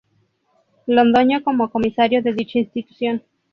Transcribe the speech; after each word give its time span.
Londoño 0.95 1.43
como 1.43 1.69
Comisario 1.69 2.23
de 2.23 2.33
dicha 2.33 2.57
institución. 2.57 3.21